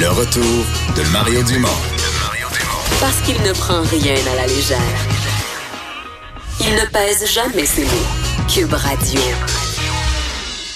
[0.00, 0.64] Le retour
[0.96, 1.68] de Mario Dumont.
[3.00, 4.78] Parce qu'il ne prend rien à la légère.
[6.60, 8.46] Il ne pèse jamais ses mots.
[8.48, 9.20] Cube Radio.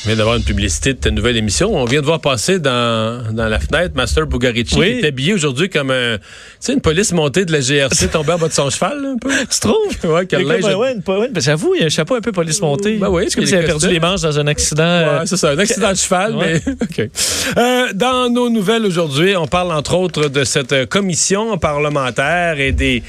[0.05, 1.73] On vient d'avoir une publicité de ta nouvelle émission.
[1.77, 4.99] On vient de voir passer dans, dans la fenêtre Master Bugarici Oui.
[4.99, 6.25] qui est habillé aujourd'hui comme un, tu
[6.59, 9.17] sais, une police montée de la GRC tombée en bas de son cheval, là, un
[9.19, 9.31] peu.
[9.49, 9.77] Tu trouves?
[10.13, 12.33] Ouais, quel linge- euh, ouais, ouais, ben, J'avoue, il y a un chapeau un peu
[12.33, 12.97] police monté.
[12.97, 14.83] Ben oui, c'est comme s'il avait perdu les manches dans un accident.
[14.83, 17.09] euh, Ouais, c'est ça, un accident de cheval, mais OK.
[17.57, 22.73] Euh, dans nos nouvelles aujourd'hui, on parle entre autres de cette euh, commission parlementaire et
[22.73, 23.05] des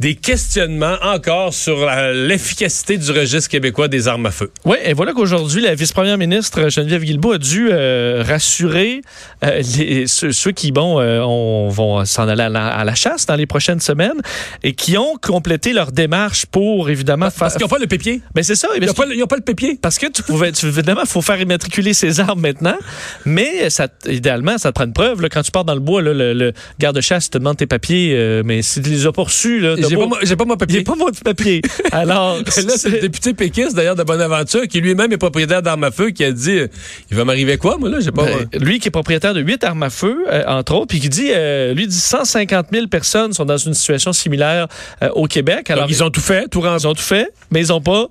[0.00, 4.50] des questionnements encore sur l'efficacité du registre québécois des armes à feu.
[4.64, 9.02] Oui, et voilà qu'aujourd'hui, la vice-première ministre Geneviève Guilbeault a dû euh, rassurer
[9.44, 12.94] euh, les- ceux, ceux qui bon, euh, on- vont s'en aller à la, à la
[12.94, 14.20] chasse dans les prochaines semaines
[14.62, 17.48] et qui ont complété leur démarche pour évidemment Parce faire.
[17.52, 18.22] qu'ils n'ont pas le pépier.
[18.34, 18.68] Ben c'est ça.
[18.76, 19.78] Ils n'ont pas, le- pas pépier.
[19.80, 22.78] Parce que tu pouvais, tu, évidemment, il faut faire immatriculer ses armes maintenant,
[23.26, 25.20] mais ça, idéalement, ça te prend une preuve.
[25.20, 28.14] Là, quand tu pars dans le bois, là, le, le garde-chasse te demande tes papiers,
[28.16, 30.82] euh, mais si tu les as pas reçus, là, J'ai pas, mon- mon J'ai papier.
[30.82, 31.62] pas mon petit papier.
[31.92, 32.42] Alors, là,
[32.76, 36.24] c'est le député péquiste, d'ailleurs, de Bonaventure, qui lui-même est propriétaire d'armes à feu, qui
[36.24, 36.68] a dit euh,
[37.10, 38.00] Il va m'arriver quoi, moi, là?
[38.00, 38.24] J'ai pas.
[38.24, 41.08] Ben, lui qui est propriétaire de huit armes à feu, euh, entre autres, puis qui
[41.08, 44.66] dit, euh, lui dit 150 000 personnes sont dans une situation similaire
[45.02, 45.70] euh, au Québec.
[45.70, 46.82] Alors ils ont tout fait, tout rempli.
[46.82, 48.08] ils ont tout fait, mais ils ont pas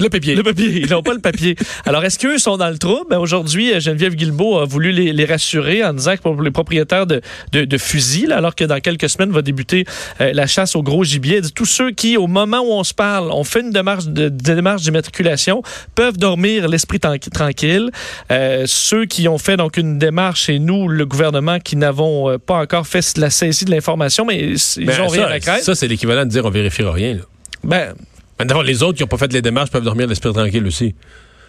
[0.00, 0.34] Le papier.
[0.36, 0.82] le papier.
[0.84, 1.56] Ils n'ont pas le papier.
[1.84, 3.06] Alors, est-ce qu'eux sont dans le trouble?
[3.10, 6.50] Ben, aujourd'hui, euh, Geneviève Guilbeault a voulu les, les rassurer en disant que pour les
[6.52, 7.20] propriétaires de,
[7.52, 9.84] de, de fusils, là, alors que dans quelques semaines va débuter
[10.20, 13.30] euh, la chasse au gros gibier, tous ceux qui, au moment où on se parle,
[13.32, 15.62] ont fait une démarche de, démarche d'immatriculation,
[15.94, 17.90] peuvent dormir l'esprit tranquille.
[18.30, 22.58] Euh, ceux qui ont fait donc une démarche, et nous, le gouvernement, qui n'avons pas
[22.58, 24.38] encore fait la saisie de l'information, mais
[24.76, 25.62] ils Ben, ont rien à craindre.
[25.62, 27.14] ça, c'est l'équivalent de dire on vérifiera rien.
[27.14, 27.20] Là.
[27.64, 27.94] Ben,
[28.38, 30.94] Maintenant, les autres qui n'ont pas fait les démarches peuvent dormir l'esprit tranquille aussi.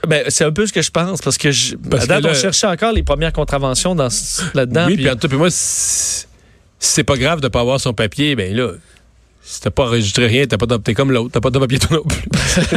[0.07, 2.31] Ben, c'est un peu ce que je pense, parce que je, Parce date, que là-
[2.31, 4.07] on cherchait encore les premières contraventions dans
[4.53, 4.85] là-dedans.
[4.87, 7.93] oui, puis- puis en tout cas, puis moi, c'est pas grave de pas avoir son
[7.93, 8.71] papier, ben là,
[9.52, 11.79] si t'as pas enregistré rien, t'as pas de- t'es comme l'autre, t'as pas de papier
[11.79, 12.22] toi non plus.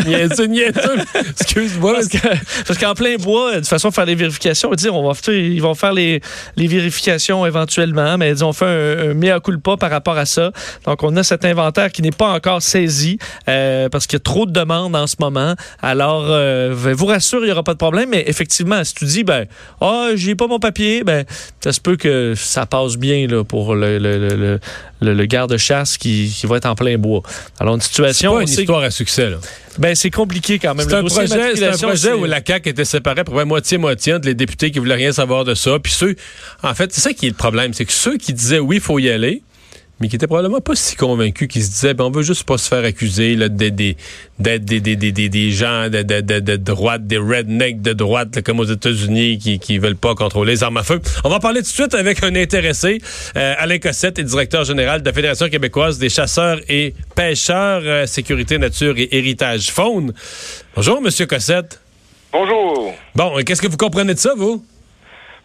[0.08, 0.96] niaiseux, niaiseux.
[1.38, 1.92] Excuse-moi.
[1.94, 2.18] parce que-
[2.66, 5.74] parce qu'en plein bois, de toute façon, faire les vérifications, dire, on va, ils vont
[5.74, 6.22] faire les,
[6.56, 10.50] les vérifications éventuellement, mais disons, on fait un, un mea culpa par rapport à ça.
[10.86, 14.20] Donc, on a cet inventaire qui n'est pas encore saisi euh, parce qu'il y a
[14.20, 15.54] trop de demandes en ce moment.
[15.82, 19.04] Alors, euh, je vous rassure, il n'y aura pas de problème, mais effectivement, si tu
[19.04, 19.44] dis, ben,
[19.82, 21.26] ah, j'ai pas mon papier, ben,
[21.62, 24.60] ça se peut que ça passe bien là, pour le, le, le, le-
[25.02, 27.22] le- le garde-chasse qui, qui va être en plein bois.
[27.60, 29.36] Alors, une C'est situation, pas on une histoire à succès, là.
[29.78, 30.86] ben, c'est compliqué quand même.
[30.88, 34.14] C'est un, projet, c'est un immatriculation, projet c'est- où la CAQ était séparée pour moitié-moitié
[34.14, 35.78] entre les députés qui voulaient rien savoir de ça.
[35.78, 36.16] Puis ceux,
[36.62, 38.82] en fait, c'est ça qui est le problème, c'est que ceux qui disaient oui, il
[38.82, 39.42] faut y aller,
[40.02, 42.58] mais qui étaient probablement pas si convaincus, qui se disaient, ben, on veut juste pas
[42.58, 43.96] se faire accuser là, d'être des,
[44.40, 48.42] des, des, des, des, gens de, de, de, de droite, des rednecks de droite, là,
[48.42, 51.00] comme aux États-Unis, qui, qui veulent pas contrôler les armes à feu.
[51.22, 52.98] On va parler tout de suite avec un intéressé,
[53.36, 58.06] euh, Alain Cossette, est directeur général de la Fédération québécoise des chasseurs et pêcheurs, euh,
[58.06, 60.12] sécurité, nature et héritage faune.
[60.74, 61.80] Bonjour, Monsieur Cossette.
[62.32, 62.92] Bonjour.
[63.14, 64.64] Bon, qu'est-ce que vous comprenez de ça, vous?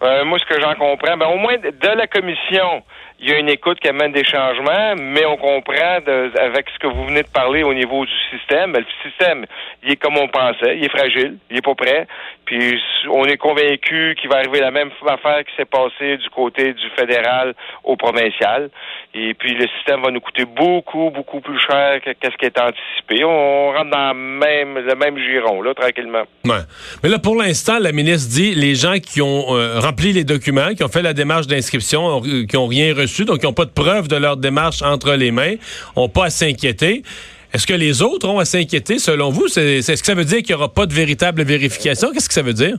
[0.02, 2.84] Euh, moi, ce que j'en comprends, ben, au moins de la commission,
[3.20, 5.98] il y a une écoute qui amène des changements, mais on comprend
[6.40, 8.74] avec ce que vous venez de parler au niveau du système.
[8.74, 9.46] ben, le système,
[9.84, 12.08] il est comme on pensait, il est fragile, il est pas prêt.
[12.46, 12.80] Puis
[13.12, 16.90] on est convaincu qu'il va arriver la même affaire qui s'est passée du côté du
[16.96, 18.70] fédéral au provincial.
[19.14, 22.60] Et puis le système va nous coûter beaucoup, beaucoup plus cher que qu'est-ce qui est
[22.60, 23.26] anticipé.
[23.26, 26.24] On rentre dans le même, giron, là, tranquillement.
[26.46, 30.74] Mais là, pour l'instant, la ministre dit les gens qui ont euh, rempli les documents,
[30.76, 33.66] qui ont fait la démarche d'inscription, euh, qui ont rien reçu, donc qui n'ont pas
[33.66, 35.56] de preuve de leur démarche entre les mains,
[35.96, 37.04] ont pas à s'inquiéter.
[37.54, 39.46] Est-ce que les autres ont à s'inquiéter, selon vous?
[39.46, 42.12] Est-ce que ça veut dire qu'il n'y aura pas de véritable vérification?
[42.14, 42.76] Qu'est-ce que ça veut dire?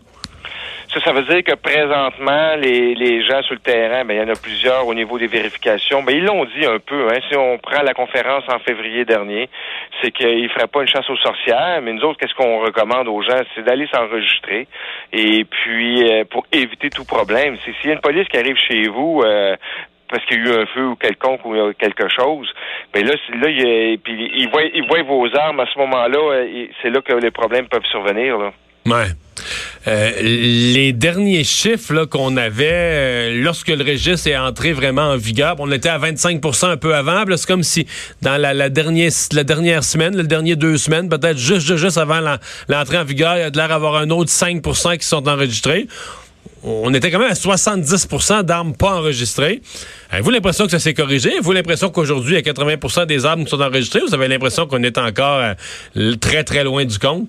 [0.92, 4.22] Ça, ça veut dire que présentement, les, les gens sur le terrain, ben, il y
[4.22, 6.02] en a plusieurs au niveau des vérifications.
[6.02, 7.08] Ben, ils l'ont dit un peu.
[7.08, 9.50] Hein, si on prend la conférence en février dernier,
[10.00, 13.06] c'est qu'ils ne feraient pas une chasse aux sorcières, mais nous autres, qu'est-ce qu'on recommande
[13.06, 13.38] aux gens?
[13.54, 14.66] C'est d'aller s'enregistrer.
[15.12, 18.56] Et puis, euh, pour éviter tout problème, c'est s'il y a une police qui arrive
[18.56, 19.56] chez vous, euh,
[20.10, 22.48] parce qu'il y a eu un feu ou quelconque ou euh, quelque chose,
[22.92, 23.98] ben là, là, il,
[25.06, 28.38] vos armes à ce moment-là, euh, c'est là que les problèmes peuvent survenir.
[28.38, 28.52] Là.
[28.86, 29.06] Ouais.
[29.86, 35.70] Euh, les derniers chiffres qu'on avait lorsque le registre est entré vraiment en vigueur, on
[35.70, 37.24] était à 25% un peu avant.
[37.36, 37.86] C'est comme si
[38.22, 42.38] dans la, dernière, semaine, les dernières deux semaines, peut-être juste, juste, avant l'en-
[42.68, 45.86] l'entrée en vigueur, il y a de l'air d'avoir un autre 5% qui sont enregistrés.
[46.64, 49.60] On était quand même à 70% d'armes pas enregistrées.
[50.10, 51.30] Avez-vous l'impression que ça s'est corrigé?
[51.32, 54.00] Avez-vous l'impression qu'aujourd'hui, il y a 80% des armes qui sont enregistrées?
[54.02, 55.40] Ou vous avez l'impression qu'on est encore
[55.96, 57.28] euh, très, très loin du compte?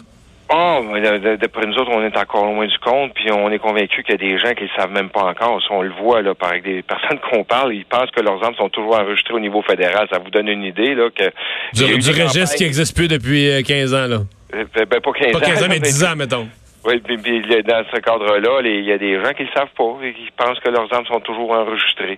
[0.51, 4.01] Ah, de- d'après nous autres, on est encore loin du compte, puis on est convaincu
[4.01, 5.61] qu'il y a des gens qui ne savent même pas encore.
[5.69, 8.69] On le voit là, par des personnes qu'on parle, ils pensent que leurs armes sont
[8.69, 10.07] toujours enregistrées au niveau fédéral.
[10.11, 11.25] Ça vous donne une idée là que
[11.73, 14.21] Du, du registre qui n'existe plus depuis euh, 15 ans, là.
[14.55, 16.47] Euh, ben, ben, pas 15 Pas 15 ans, mais 10 ans, mettons.
[16.85, 20.13] Oui, puis, dans ce cadre-là, il y a des gens qui le savent pas et
[20.13, 22.17] qui pensent que leurs armes sont toujours enregistrées.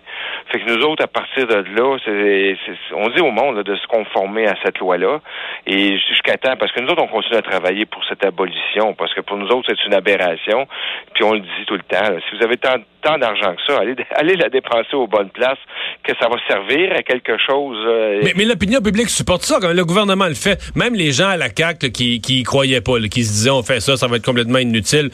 [0.52, 2.56] Fait que nous autres, à partir de là, c'est-
[2.94, 5.20] on dit au monde là, de se conformer à cette loi-là.
[5.68, 9.14] Et jusqu'à temps, parce que nous autres, on continue à travailler pour cette abolition, parce
[9.14, 10.68] que pour nous autres, c'est une aberration.
[11.14, 12.18] Puis on le dit tout le temps.
[12.30, 12.78] si vous avez tant,
[13.18, 15.60] d'argent que ça, allez, allez la dépenser aux bonnes places,
[16.04, 17.78] que ça va servir à quelque chose.
[17.86, 19.58] euh, Mais, l'opinion publique supporte ça.
[19.62, 23.00] Quand le gouvernement le fait, même les gens à la CAQ qui qui croyaient pas,
[23.00, 25.10] qui se disaient on fait ça, ça va être complètement inutile.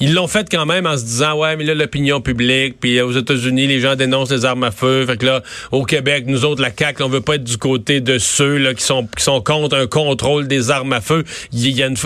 [0.00, 3.12] Ils l'ont fait quand même en se disant ouais mais là l'opinion publique puis aux
[3.12, 5.06] États-Unis les gens dénoncent les armes à feu.
[5.06, 8.00] Fait que là au Québec nous autres la CAQ on veut pas être du côté
[8.00, 11.24] de ceux là qui sont qui sont contre un contrôle des armes à feu.
[11.52, 11.96] Il y a une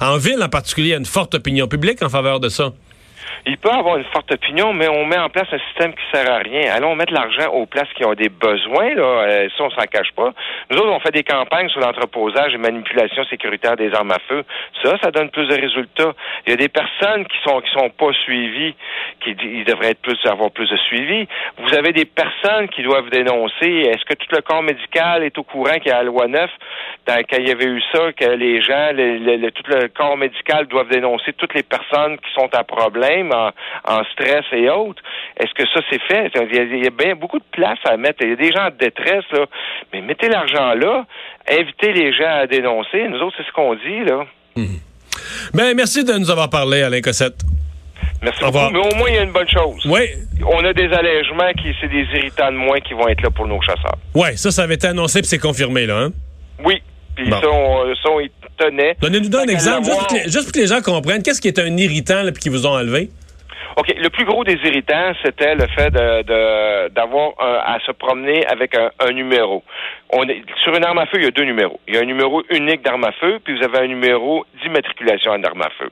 [0.00, 2.72] en ville en particulier il y a une forte opinion publique en faveur de ça
[3.46, 6.30] Il peut avoir une forte opinion, mais on met en place un système qui sert
[6.30, 6.72] à rien.
[6.72, 9.02] Allons mettre l'argent aux places qui ont des besoins, là.
[9.02, 10.32] Euh, ça, on s'en cache pas.
[10.70, 14.44] Nous autres, on fait des campagnes sur l'entreposage et manipulation sécuritaire des armes à feu.
[14.82, 16.12] Ça, ça donne plus de résultats.
[16.46, 18.74] Il y a des personnes qui sont qui sont pas suivies,
[19.22, 21.26] qui ils devraient être plus avoir plus de suivi.
[21.58, 23.66] Vous avez des personnes qui doivent dénoncer.
[23.90, 26.50] Est-ce que tout le corps médical est au courant qu'il y a la loi 9
[27.06, 29.88] dans, quand il y avait eu ça, que les gens, le, le- le- tout le
[29.88, 33.50] corps médical doivent dénoncer toutes les personnes qui sont à problème, en,
[33.84, 35.02] en stress et autres.
[35.38, 36.30] Est-ce que ça c'est fait?
[36.34, 38.18] Il y, a, il y a bien beaucoup de place à mettre.
[38.22, 39.46] Il y a des gens en détresse, là.
[39.92, 41.06] Mais mettez l'argent là,
[41.50, 43.08] invitez les gens à dénoncer.
[43.08, 44.24] Nous autres, c'est ce qu'on dit, là.
[45.54, 47.36] ben merci de nous avoir parlé Alain Cossette
[48.22, 48.70] Merci Au beaucoup.
[48.72, 49.84] Mais au moins, il y a une bonne chose.
[49.86, 50.00] oui
[50.44, 53.46] On a des allègements qui, c'est des irritants de moins qui vont être là pour
[53.46, 53.94] nos chasseurs.
[54.14, 56.10] ouais ça ça avait été annoncé puis c'est confirmé là hein?
[56.64, 56.82] Oui.
[57.14, 57.40] Puis Bon.
[57.40, 58.96] ça, on, ça, on y tenait.
[59.00, 61.48] Donnez-nous un exemple juste pour, que les, juste pour que les gens comprennent qu'est-ce qui
[61.48, 63.10] est un irritant là, puis qu'ils vous ont enlevé?
[63.78, 63.94] OK.
[63.96, 68.44] Le plus gros des irritants, c'était le fait de, de- d'avoir un- à se promener
[68.46, 69.62] avec un, un numéro.
[70.10, 71.78] On est, sur une arme à feu, il y a deux numéros.
[71.86, 75.32] Il y a un numéro unique d'arme à feu, puis vous avez un numéro d'immatriculation
[75.32, 75.90] à une arme à feu.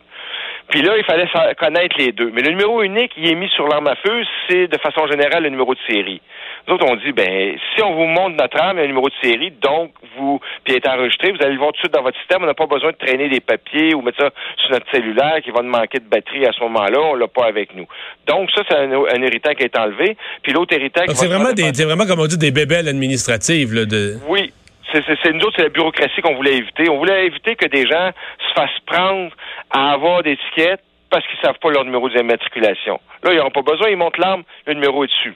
[0.69, 2.31] Puis là, il fallait connaître les deux.
[2.35, 5.45] Mais le numéro unique, il est mis sur l'arme à feu, c'est de façon générale
[5.45, 6.21] le numéro de série.
[6.67, 8.89] Nous autres, on dit, ben, si on vous montre notre arme, il y a un
[8.89, 11.79] numéro de série, donc vous, puis elle est enregistré, vous allez le voir tout de
[11.87, 12.43] suite dans votre système.
[12.43, 15.51] On n'a pas besoin de traîner des papiers ou mettre ça sur notre cellulaire qui
[15.53, 16.99] va nous manquer de batterie à ce moment-là.
[17.01, 17.87] On l'a pas avec nous.
[18.27, 20.17] Donc, ça, c'est un, un héritant qui est enlevé.
[20.43, 22.51] Puis l'autre héritant qui Donc, va c'est vraiment des c'est vraiment comme on dit des
[22.51, 24.53] bébelles administratives là, de oui.
[24.93, 26.89] C'est, c'est, c'est nous autres, c'est la bureaucratie qu'on voulait éviter.
[26.89, 29.33] On voulait éviter que des gens se fassent prendre
[29.71, 30.81] à avoir des étiquettes
[31.11, 33.01] parce qu'ils savent pas leur numéro d'immatriculation.
[33.25, 35.35] Là, ils n'auront pas besoin, ils montent l'arme, le numéro est dessus.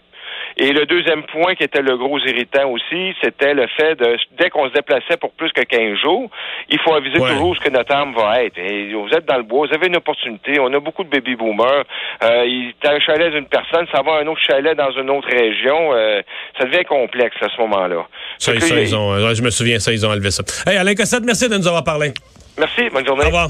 [0.57, 4.51] Et le deuxième point qui était le gros irritant aussi, c'était le fait de, dès
[4.51, 6.31] qu'on se déplaçait pour plus que 15 jours,
[6.69, 7.31] il faut aviser Ouais.
[7.33, 8.59] toujours ce que notre arme va être.
[8.59, 11.35] Et vous êtes dans le bois, vous avez une opportunité, on a beaucoup de baby
[11.37, 11.85] boomers,
[12.25, 15.11] euh, il est un chalet d'une personne, ça va à un autre chalet dans une
[15.11, 16.21] autre région, euh,
[16.59, 18.07] ça devient complexe à ce moment-là.
[18.39, 20.43] ça, ils ont, je me souviens ça ils ont enlevé ça.
[20.67, 22.13] Hey Alain Cossette merci de nous avoir parlé.
[22.59, 23.23] Merci, bonne journée.
[23.25, 23.49] Au revoir.